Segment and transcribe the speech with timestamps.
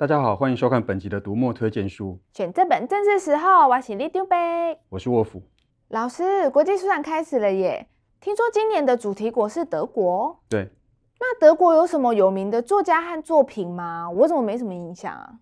[0.00, 2.18] 大家好，欢迎收看本集的读墨推荐书。
[2.32, 4.78] 选这本正是时候，我是李丢呗。
[4.88, 5.42] 我是沃夫。
[5.88, 7.86] 老师，国际书展开始了耶！
[8.18, 10.40] 听说今年的主题国是德国。
[10.48, 10.70] 对。
[11.18, 14.08] 那德国有什么有名的作家和作品吗？
[14.08, 15.34] 我怎么没什么印象啊？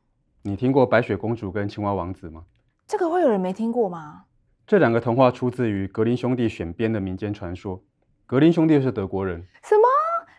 [0.43, 2.43] 你听过白雪公主跟青蛙王子吗？
[2.85, 4.25] 这个会有人没听过吗？
[4.67, 7.81] 这两个童话出自于格林兄弟选编的民间传说。
[8.27, 9.41] 格林兄弟是德国人。
[9.63, 9.85] 什么？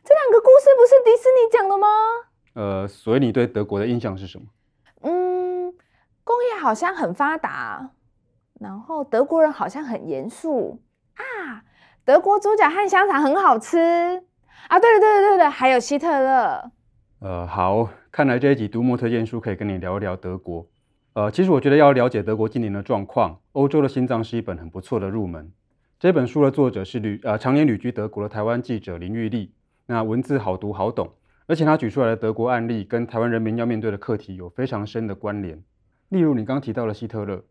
[0.04, 1.88] 这两个故事不是迪士尼讲的吗？
[2.60, 4.46] 呃，所以你对德国的印象是什么？
[5.04, 5.74] 嗯，
[6.26, 7.92] 工业好像很发达，
[8.60, 10.82] 然后德国人好像很严肃
[11.14, 11.64] 啊。
[12.04, 13.78] 德国猪脚和香肠很好吃
[14.68, 14.78] 啊。
[14.78, 16.72] 对了对了对了，还有希特勒。
[17.20, 20.68] 呃，好，看来这一集读墨推荐书可以跟你聊一聊德国。
[21.14, 25.50] 呃，其实我觉得要了解德国今年的状况，《欧洲的心脏》是一本很不错的入门。
[25.98, 29.54] 这本书的作者是旅呃常年旅居德国的台湾记者林玉丽，
[29.86, 31.14] 那文字好读好懂。
[31.50, 35.60] 而且他举出来的德国案例跟台湾人民要面对的课题有非常深的关联。
[36.10, 37.44] 例如你刚提到的希特勒，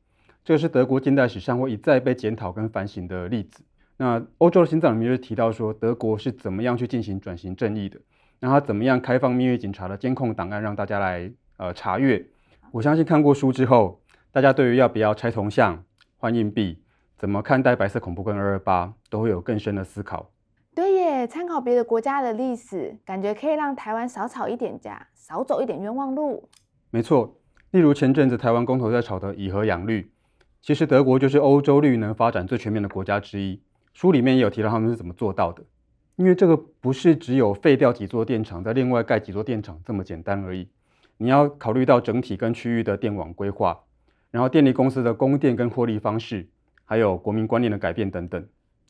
[0.44, 3.64] 这个是德国近代史上会一再被检讨跟反省的例子。
[3.96, 7.98] 那欧洲的心脏里面就提到说，德国是怎么样去进行转型正义的，
[8.38, 12.24] 那他怎么样开放秘密警察的监控档案让大家来呃查阅。
[12.70, 15.82] 我相信看过书之后，大家对于要不要拆铜像、
[16.18, 16.80] 换硬币，
[17.16, 20.30] 怎么看待白色恐怖跟二二八，都会有更深的思考。
[21.26, 26.48] 参考别的国家的历史，感觉可以让台湾少吵一点架，少走一点冤枉路。
[26.90, 27.38] 没错，
[27.70, 30.10] 例如前阵子台湾公投在吵的以核养绿，
[30.60, 33.60] 其实德国就是欧洲绿能发展最全面的国家之一。
[33.92, 35.62] 书里面也有提到他们是怎么做到的，
[36.16, 40.68] 因为这个不是只有废掉几座电厂，再另外盖几座电厂这么简单而已。
[41.16, 43.80] 你要考虑到整体跟区域的电网规划，
[44.30, 46.48] 然后电力公司的供电跟获利方式，
[46.84, 48.46] 还有国民观念的改变等等。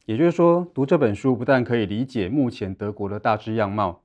[0.08, 4.00] 也就是说，读这本书不但可以理解目前德国的大致样貌，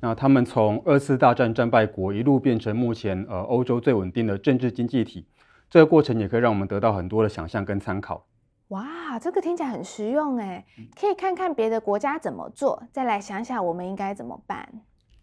[0.00, 5.28] 那他们从二次大战战败国一路变成目前呃欧洲最稳定的政治经济体，
[5.70, 8.26] 这个过程也可以让我们得到很多的想象跟参考。
[8.70, 10.64] 哇，这个听起来很实用哎，
[11.00, 14.68] 可以看看别的国家怎么做，再来想想我们应该怎么办。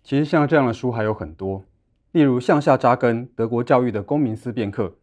[0.02, 1.66] 其实像这样的书还有很多，
[2.14, 4.96] 例如向下扎根德国教育的公民思辨课，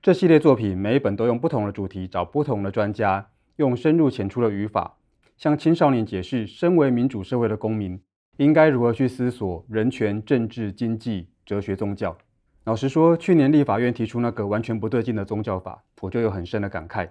[0.00, 3.26] 这系列作品每一本都用不同的主题找不同的专家。
[3.58, 4.98] 用深入浅出的语法，
[5.36, 8.00] 向青少年解释，身为民主社会的公民，
[8.36, 12.16] 应该如何去思索人权、政治、经济、哲学、宗教。
[12.62, 17.08] 老实说，去年立法院提出那个完全不对劲的宗教法，我就有很深的感慨。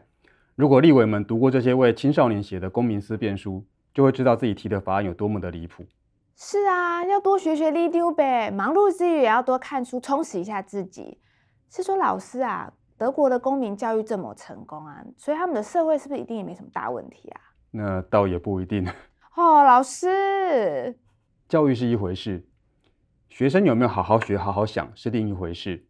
[0.55, 5.85] 如果立委们读过这些为青少年写的公民思辨书，就会知道自己提的法案有多么的离谱。
[6.37, 11.17] 是啊，要多学学李丢呗，忙碌之余也要多看书，充实一下自己。
[11.69, 12.71] 是说老师啊。
[12.97, 17.41] 德国的公民教育这么成功啊，所以他们的社会是不是一定也没什么大问题啊？
[17.69, 18.87] 那倒也不一定。
[19.37, 20.97] 哦，老师，
[21.47, 22.47] 教育是一回事，
[23.29, 25.85] 学生有没有好好学、好好想是另一回事。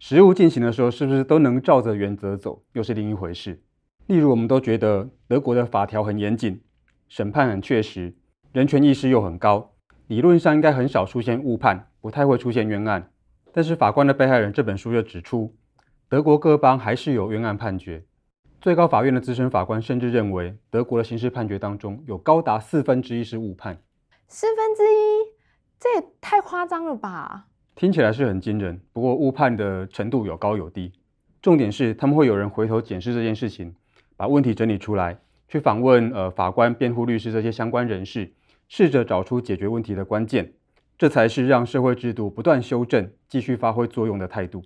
[0.00, 3.62] 实务进行的时候，是不是都能照着原则走，又是另一回事。
[4.08, 6.60] 例如，我们都觉得德国的法条很严谨，
[7.08, 8.16] 审判很确实，
[8.52, 9.70] 人权意识又很高，
[10.08, 13.12] 理论上应该很少出现误判，不太会出现冤案。
[13.52, 15.54] 但是，《法官的被害人》这本书就指出。
[16.08, 18.04] 德国各邦还是有冤案判决，
[18.60, 23.78] 最高法院的资深法官甚至认为，德国的刑事判决当中有高达四分之一是误判。
[24.28, 25.32] 四分之一，
[25.80, 27.46] 这也太夸张了吧？
[27.74, 30.92] 听起来是很惊人，不过误判的程度有高有低。
[31.42, 33.74] 重点是他们会有人回头检视这件事情，
[34.16, 38.32] 把问题整理出来，去访问呃法官、辩护律师这些相关人士，
[38.68, 40.52] 试着找出解决问题的关键。
[40.96, 44.62] 这才是让社会制度不断修正、继续发挥作用的态度。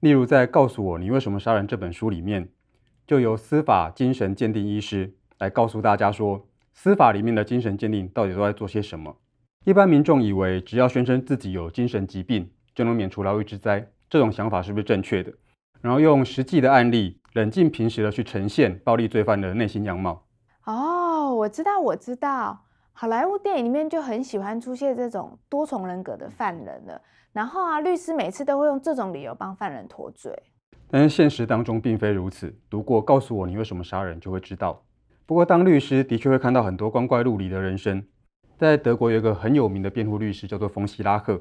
[0.00, 2.48] 例如，在《告诉我你为什么杀人》这本书里面，
[3.06, 9.14] 就由司法精神鉴定医师来告诉大家说，司法里面的精神鉴定到底都在做些什么。
[9.66, 15.34] 一般民众以为，只要宣称自己有精神疾病，就能免除牢狱之灾，这种想法是不是正确的？
[15.82, 20.24] 然后用实际的案例，冷静平实的去呈现暴力罪犯的内心样貌。
[20.64, 22.64] 哦，我知道，我知道。
[22.92, 27.00] 好莱坞电影里面就很喜欢出现这种多重人格的犯人了，
[27.32, 30.36] 然后啊，律师每次都会用这种理由帮犯人脱罪。
[30.88, 32.52] 但是现实当中并非如此。
[32.68, 34.82] 读过《告诉我你为什么杀人》就会知道。
[35.26, 38.04] 不过当律师的确会看到很多光怪陆离的人生。
[38.58, 41.40] 在德国有一个很有名的辩护律师叫做冯希拉赫，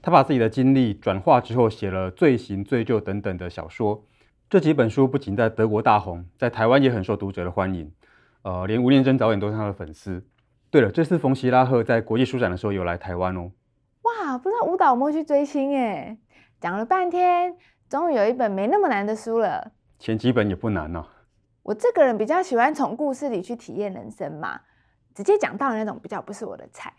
[0.00, 4.04] 他把自己的经历转化之后写了《罪行、罪疚》等等的小说。
[4.48, 7.92] 这几本书不仅在德国大红，在台湾也很受读者的欢迎。
[8.42, 10.24] 呃，连吴念真导演都是他的粉丝。
[10.70, 13.50] 对了，这次冯希拉赫在国际书展的时候有来台湾哦。
[14.36, 16.14] 哇，不知道舞蹈有没有去追星哎？
[16.60, 17.56] 讲了半天，
[17.88, 19.72] 终于有一本没那么难的书了。
[19.98, 21.08] 前几本也不难呐、啊。
[21.62, 24.60] 我这个人比较喜欢从故事里去体验人生嘛，
[25.14, 26.92] 直接讲到的那种比较不是我的菜。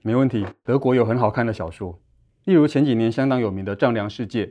[0.00, 2.00] 没问题，德国有很好看的小说。
[2.44, 4.46] 例如前几年相当有名的《丈量世界》，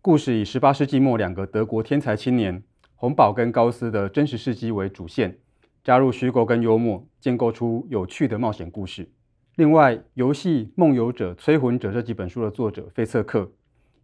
[0.00, 2.62] 故事以十八世纪末两个德国天才青年
[2.94, 5.38] 洪堡跟高斯的真实事迹为主线，
[5.84, 9.12] 加入虚构跟幽默，建构出有趣的冒险故事。
[9.56, 13.50] 另外，游戏《梦游者》《催魂者》这几本书的作者菲策克，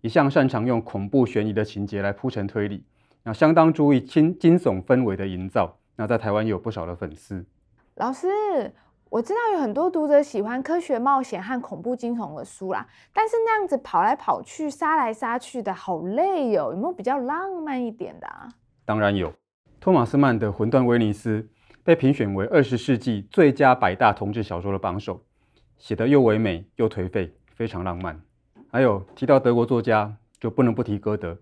[0.00, 2.82] 一向擅长用恐怖悬疑的情节来铺陈推理，
[3.22, 5.76] 那相当注意惊惊悚氛围的营造。
[5.96, 7.44] 那在台湾也有不少的粉丝。
[7.96, 8.26] 老师，
[9.10, 16.72] 我知道有很多读者喜欢科学冒险和恐怖惊悚的书啦，但是那样子跑来跑去、杀来杀去的好累哟、哦。
[16.72, 18.48] 有没有比较浪漫一点的啊？
[18.86, 19.30] 当然有，
[19.78, 21.42] 托马斯曼的《魂断威尼斯》
[21.84, 25.22] 被评选为二十世纪最佳百大同志小说的榜首，
[25.82, 28.22] 写得又唯美又颓废，非常浪漫。
[28.70, 31.34] 还有提到德国作家，就不能不提歌德；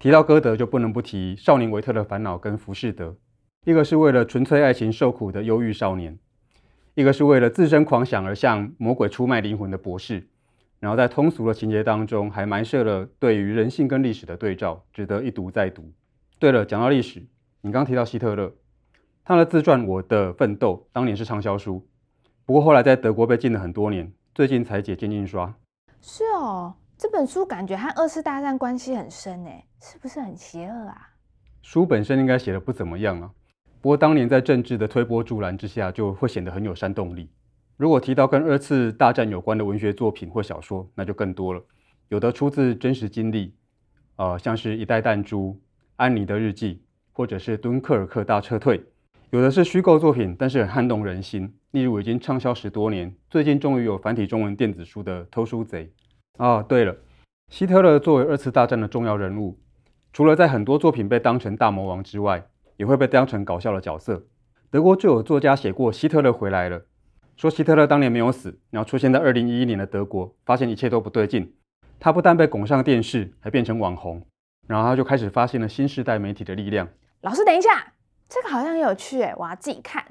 [0.00, 3.10] 提到歌德，就不能不提《少年维特的烦恼》跟《浮士德》。
[3.64, 6.18] 一个是为了纯粹爱情受苦的忧郁少年，
[6.94, 10.26] 一个是为了自身狂想而向魔鬼出卖灵魂的博士，
[10.80, 15.92] 然后在通俗的情节当中还埋设了对于人性跟历史的对照，值得一读再读。
[16.40, 17.22] 对了，讲到历史，
[17.60, 18.52] 你刚提到希特勒，
[19.24, 21.86] 他的自传《我的奋斗》当年是畅销书，
[22.46, 25.54] 不过后来在德国被禁了很多年，最近才解禁印刷。
[26.02, 31.08] 是哦，这本书感觉和二次大战关系很深诶，是不是很邪恶啊？
[31.62, 33.30] 书本身应该写得不怎么样啊。
[33.80, 37.30] 不过当年在政治的推波助澜之下，就会显得很有煽动力。
[37.78, 41.62] 如果提到跟二次大战有关的文学作品或小说，那就更多了。
[42.08, 43.54] 有的出自真实经历，
[44.16, 45.58] 呃，像是一代弹珠、
[45.96, 48.78] 安妮的日记，或者是敦刻尔克大撤退；
[49.34, 51.52] 有的是虚构作品，但是很撼动人心。
[51.72, 55.86] 例如已经畅销十多年，最近终于有繁体中文电子书的《偷书贼》。
[56.38, 56.94] 哦，对了，
[57.48, 59.58] 希特勒作为二次大战的重要人物，
[60.12, 62.46] 除了在很多作品被当成大魔王之外，
[62.76, 64.22] 也会被当成搞笑的角色。
[64.70, 66.82] 德国就有作家写过希特勒回来了，
[67.36, 71.52] 说希特勒当年没有死，然后出现在二零一一年的德国，发现一切都不对劲。
[71.98, 74.24] 他不但被拱上电视，还变成网红，
[74.68, 76.88] 然后他就开始发现了新时代媒体的力量。
[77.22, 77.93] 老师，等一下，
[78.34, 80.04] 这个好像很有趣诶，我要自己看。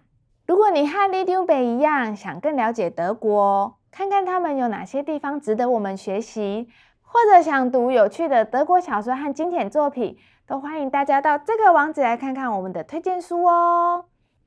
[0.47, 6.69] 如果你和 l i d u b e 一样，想更了解德国，看看他们有哪些地方值得我们学习，
[7.01, 10.17] 或者想读有趣的德国小说和经典作品。
[10.47, 14.05] 都欢迎大家到这个网址来看看我们的推荐书哦。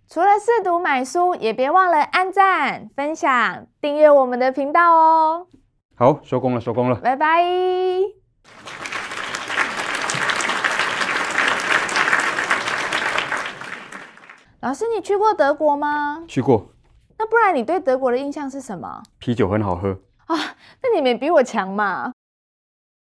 [0.09, 5.49] 除了试读买书，也别忘了按赞、分享、订阅我们的频道哦。
[5.95, 8.26] 好，收工了，收工了，拜拜。
[14.77, 16.23] 师，你去过德国吗？
[16.29, 16.67] 去过。
[17.19, 19.03] 那不然你对德国的印象是什么？
[19.19, 19.99] 啤酒很好喝。
[20.27, 20.37] 啊，
[20.83, 22.13] 那你们比我强嘛。